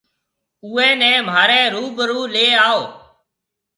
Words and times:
اُوئي 0.65 0.89
نَي 0.99 1.11
مهاريَ 1.27 1.61
روبرو 1.75 2.21
ليَ 2.33 2.45
آئو۔ 2.67 2.81